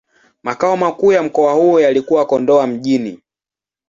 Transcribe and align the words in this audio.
Makao 0.43 0.77
makuu 0.77 1.11
ya 1.11 1.23
mkoa 1.23 1.53
huo 1.53 1.79
yalikuwa 1.79 2.25
Kondoa 2.25 2.67
Mjini. 2.67 3.21